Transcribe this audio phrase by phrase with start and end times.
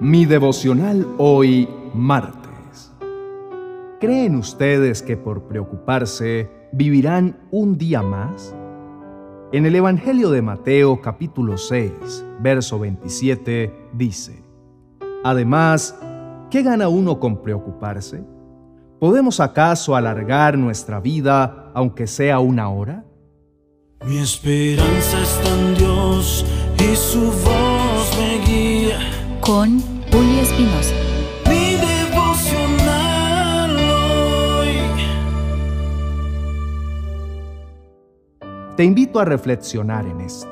[0.00, 2.90] Mi devocional hoy martes.
[4.00, 8.56] ¿Creen ustedes que por preocuparse vivirán un día más?
[9.52, 14.42] En el Evangelio de Mateo capítulo 6, verso 27 dice,
[15.22, 15.94] Además,
[16.50, 18.24] ¿qué gana uno con preocuparse?
[19.00, 23.04] ¿Podemos acaso alargar nuestra vida aunque sea una hora?
[24.06, 26.46] Mi esperanza está en Dios
[26.78, 29.19] y su voz me guía.
[29.40, 29.80] Con
[30.12, 30.94] Julio Espinosa.
[31.48, 34.68] Mi devocional hoy.
[38.76, 40.48] Te invito a reflexionar en esto.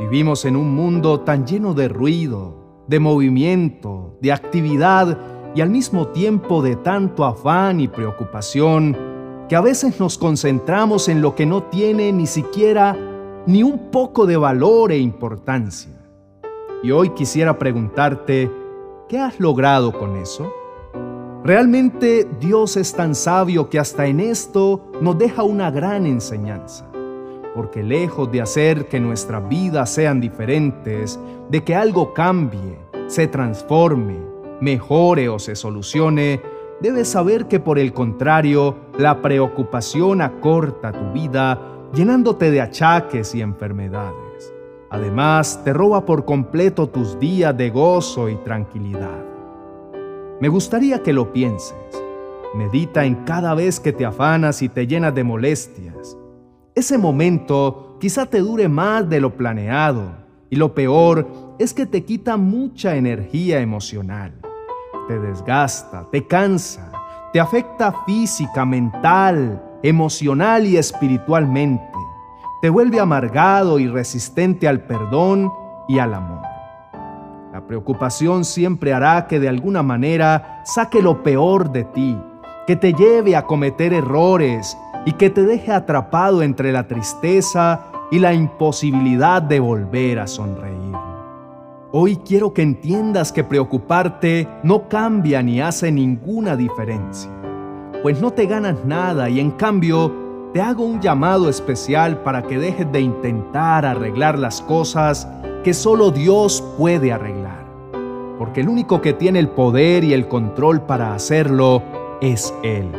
[0.00, 5.18] Vivimos en un mundo tan lleno de ruido, de movimiento, de actividad
[5.54, 8.96] y al mismo tiempo de tanto afán y preocupación
[9.48, 12.96] que a veces nos concentramos en lo que no tiene ni siquiera
[13.46, 16.01] ni un poco de valor e importancia.
[16.82, 18.50] Y hoy quisiera preguntarte,
[19.08, 20.52] ¿qué has logrado con eso?
[21.44, 26.84] Realmente Dios es tan sabio que hasta en esto nos deja una gran enseñanza,
[27.54, 34.18] porque lejos de hacer que nuestras vidas sean diferentes, de que algo cambie, se transforme,
[34.60, 36.40] mejore o se solucione,
[36.80, 41.60] debes saber que por el contrario, la preocupación acorta tu vida,
[41.94, 44.31] llenándote de achaques y enfermedades.
[44.92, 49.24] Además, te roba por completo tus días de gozo y tranquilidad.
[50.40, 51.74] Me gustaría que lo pienses.
[52.54, 56.16] Medita en cada vez que te afanas y te llenas de molestias.
[56.76, 60.12] Ese momento quizá te dure más de lo planeado
[60.48, 61.26] y lo peor
[61.58, 64.34] es que te quita mucha energía emocional
[65.06, 66.90] te desgasta, te cansa,
[67.32, 71.82] te afecta física, mental, emocional y espiritualmente.
[72.62, 75.52] Te vuelve amargado y resistente al perdón
[75.88, 76.42] y al amor.
[77.52, 82.16] La preocupación siempre hará que de alguna manera saque lo peor de ti,
[82.68, 87.80] que te lleve a cometer errores y que te deje atrapado entre la tristeza
[88.12, 90.94] y la imposibilidad de volver a sonreír.
[91.90, 97.32] Hoy quiero que entiendas que preocuparte no cambia ni hace ninguna diferencia,
[98.04, 100.21] pues no te ganas nada y en cambio
[100.52, 105.26] te hago un llamado especial para que dejes de intentar arreglar las cosas
[105.64, 107.64] que solo Dios puede arreglar,
[108.38, 111.82] porque el único que tiene el poder y el control para hacerlo
[112.20, 112.90] es Él.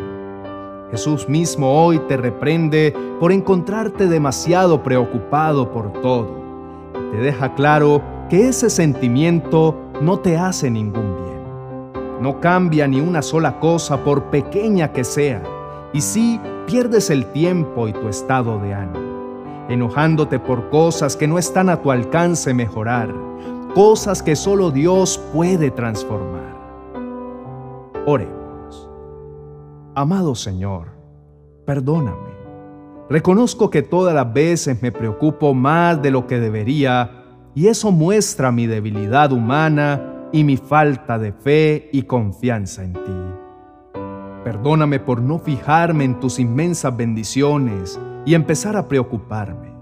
[0.89, 6.43] Jesús mismo hoy te reprende por encontrarte demasiado preocupado por todo.
[7.11, 12.21] Te deja claro que ese sentimiento no te hace ningún bien.
[12.21, 15.43] No cambia ni una sola cosa por pequeña que sea,
[15.93, 21.37] y sí pierdes el tiempo y tu estado de ánimo, enojándote por cosas que no
[21.37, 23.13] están a tu alcance mejorar,
[23.75, 26.53] cosas que solo Dios puede transformar.
[28.05, 28.89] Oremos.
[29.95, 30.87] Amado Señor,
[31.65, 32.33] perdóname.
[33.09, 38.51] Reconozco que todas las veces me preocupo más de lo que debería y eso muestra
[38.51, 43.42] mi debilidad humana y mi falta de fe y confianza en ti.
[44.43, 49.73] Perdóname por no fijarme en tus inmensas bendiciones y empezar a preocuparme.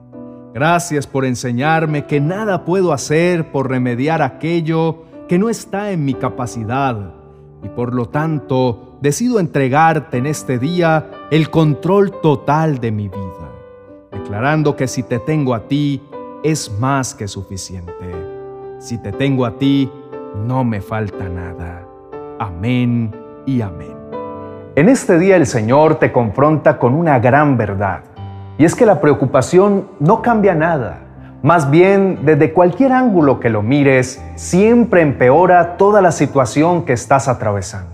[0.53, 6.13] Gracias por enseñarme que nada puedo hacer por remediar aquello que no está en mi
[6.13, 7.13] capacidad
[7.63, 13.51] y por lo tanto decido entregarte en este día el control total de mi vida,
[14.11, 16.01] declarando que si te tengo a ti,
[16.43, 17.93] es más que suficiente.
[18.79, 19.89] Si te tengo a ti,
[20.45, 21.87] no me falta nada.
[22.39, 23.11] Amén
[23.45, 24.00] y amén.
[24.81, 27.99] En este día el Señor te confronta con una gran verdad,
[28.57, 31.01] y es que la preocupación no cambia nada.
[31.43, 37.27] Más bien, desde cualquier ángulo que lo mires, siempre empeora toda la situación que estás
[37.27, 37.91] atravesando.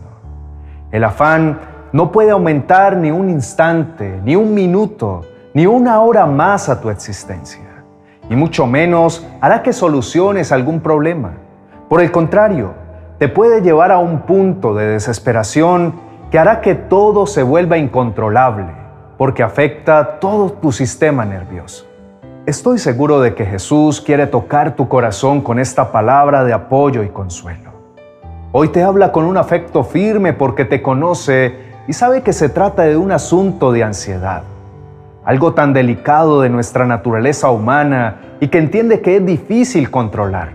[0.90, 1.60] El afán
[1.92, 6.90] no puede aumentar ni un instante, ni un minuto, ni una hora más a tu
[6.90, 7.84] existencia
[8.30, 11.34] y mucho menos hará que soluciones algún problema.
[11.90, 12.76] Por el contrario,
[13.20, 18.68] te puede llevar a un punto de desesperación que hará que todo se vuelva incontrolable,
[19.18, 21.86] porque afecta todo tu sistema nervioso.
[22.46, 27.10] Estoy seguro de que Jesús quiere tocar tu corazón con esta palabra de apoyo y
[27.10, 27.72] consuelo.
[28.52, 31.56] Hoy te habla con un afecto firme porque te conoce
[31.88, 34.44] y sabe que se trata de un asunto de ansiedad
[35.28, 40.52] algo tan delicado de nuestra naturaleza humana y que entiende que es difícil controlar.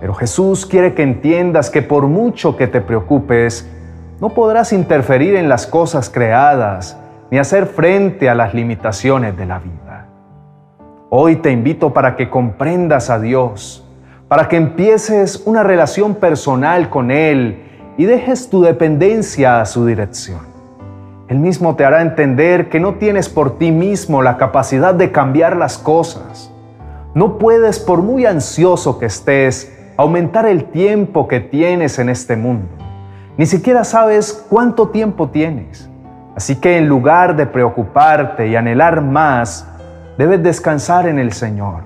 [0.00, 3.70] Pero Jesús quiere que entiendas que por mucho que te preocupes,
[4.20, 6.96] no podrás interferir en las cosas creadas
[7.30, 10.06] ni hacer frente a las limitaciones de la vida.
[11.10, 13.86] Hoy te invito para que comprendas a Dios,
[14.28, 17.62] para que empieces una relación personal con Él
[17.96, 20.40] y dejes tu dependencia a su dirección.
[21.28, 25.56] Él mismo te hará entender que no tienes por ti mismo la capacidad de cambiar
[25.56, 26.52] las cosas.
[27.14, 32.83] No puedes, por muy ansioso que estés, aumentar el tiempo que tienes en este mundo.
[33.36, 35.90] Ni siquiera sabes cuánto tiempo tienes.
[36.36, 39.68] Así que en lugar de preocuparte y anhelar más,
[40.16, 41.82] debes descansar en el Señor.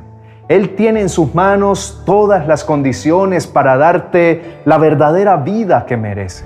[0.49, 6.45] Él tiene en sus manos todas las condiciones para darte la verdadera vida que mereces.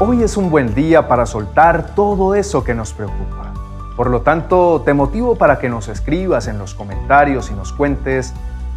[0.00, 3.52] Hoy es un buen día para soltar todo eso que nos preocupa.
[3.96, 8.32] Por lo tanto, te motivo para que nos escribas en los comentarios y nos cuentes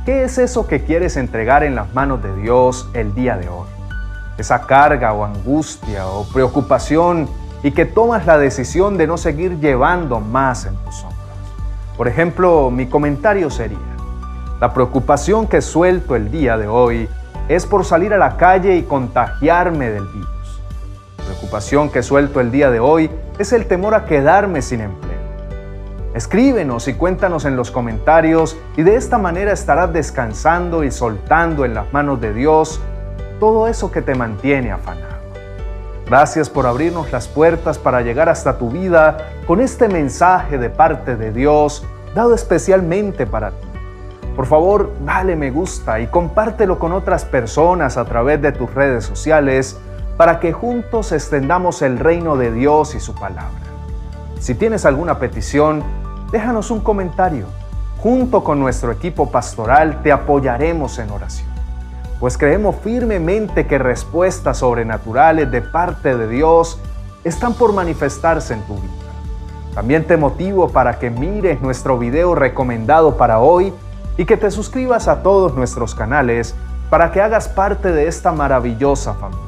[0.06, 3.81] qué es eso que quieres entregar en las manos de Dios el día de hoy.
[4.42, 7.30] Esa carga o angustia o preocupación
[7.62, 11.20] y que tomas la decisión de no seguir llevando más en tus hombros.
[11.96, 13.78] Por ejemplo, mi comentario sería,
[14.60, 17.08] la preocupación que suelto el día de hoy
[17.50, 20.62] es por salir a la calle y contagiarme del virus.
[21.20, 25.22] La preocupación que suelto el día de hoy es el temor a quedarme sin empleo.
[26.16, 31.76] Escríbenos y cuéntanos en los comentarios y de esta manera estarás descansando y soltando en
[31.76, 32.82] las manos de Dios
[33.42, 35.16] todo eso que te mantiene afanado.
[36.06, 39.18] Gracias por abrirnos las puertas para llegar hasta tu vida
[39.48, 41.84] con este mensaje de parte de Dios
[42.14, 43.68] dado especialmente para ti.
[44.36, 49.06] Por favor, dale me gusta y compártelo con otras personas a través de tus redes
[49.06, 49.76] sociales
[50.18, 53.50] para que juntos extendamos el reino de Dios y su palabra.
[54.40, 55.82] Si tienes alguna petición,
[56.32, 57.48] déjanos un comentario.
[57.98, 61.51] Junto con nuestro equipo pastoral te apoyaremos en oración
[62.22, 66.80] pues creemos firmemente que respuestas sobrenaturales de parte de Dios
[67.24, 68.92] están por manifestarse en tu vida.
[69.74, 73.74] También te motivo para que mires nuestro video recomendado para hoy
[74.18, 76.54] y que te suscribas a todos nuestros canales
[76.92, 79.42] para que hagas parte de esta maravillosa familia.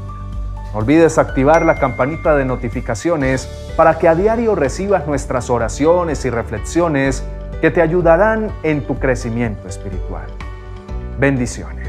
[0.74, 3.48] No olvides activar la campanita de notificaciones
[3.78, 7.24] para que a diario recibas nuestras oraciones y reflexiones
[7.62, 10.26] que te ayudarán en tu crecimiento espiritual.
[11.20, 11.83] Bendiciones.